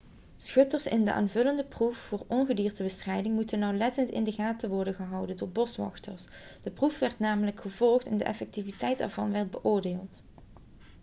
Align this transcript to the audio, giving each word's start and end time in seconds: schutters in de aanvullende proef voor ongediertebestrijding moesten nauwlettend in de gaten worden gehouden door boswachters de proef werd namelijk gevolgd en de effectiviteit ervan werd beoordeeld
schutters 0.37 0.87
in 0.87 1.05
de 1.05 1.13
aanvullende 1.13 1.63
proef 1.63 1.97
voor 1.97 2.23
ongediertebestrijding 2.27 3.35
moesten 3.35 3.59
nauwlettend 3.59 4.09
in 4.09 4.23
de 4.23 4.31
gaten 4.31 4.69
worden 4.69 4.93
gehouden 4.93 5.37
door 5.37 5.49
boswachters 5.49 6.27
de 6.61 6.71
proef 6.71 6.99
werd 6.99 7.19
namelijk 7.19 7.59
gevolgd 7.59 8.07
en 8.07 8.17
de 8.17 8.23
effectiviteit 8.23 8.99
ervan 8.99 9.31
werd 9.31 9.51
beoordeeld 9.51 10.23